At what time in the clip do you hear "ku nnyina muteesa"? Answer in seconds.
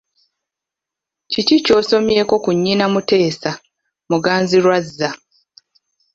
2.43-3.51